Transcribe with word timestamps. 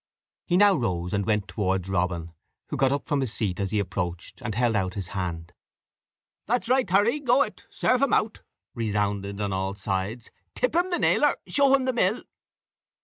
He 0.47 0.57
now 0.57 0.73
rose 0.73 1.13
and 1.13 1.27
went 1.27 1.47
towards 1.47 1.87
Robin, 1.87 2.33
who 2.69 2.75
got 2.75 2.91
up 2.91 3.05
from 3.05 3.21
his 3.21 3.31
seat 3.31 3.59
as 3.59 3.69
he 3.69 3.77
approached, 3.77 4.41
and 4.41 4.55
held 4.55 4.75
out 4.75 4.95
his 4.95 5.09
hand. 5.09 5.53
"That's 6.47 6.67
right, 6.69 6.89
Harry 6.89 7.19
go 7.19 7.43
it 7.43 7.67
serve 7.69 8.01
him 8.01 8.11
out," 8.11 8.41
resounded 8.73 9.39
on 9.39 9.53
all 9.53 9.75
sides 9.75 10.31
"tip 10.55 10.73
him 10.73 10.89
the 10.89 10.97
nailer 10.97 11.37
show 11.45 11.75
him 11.75 11.85
the 11.85 11.93
mill." 11.93 12.23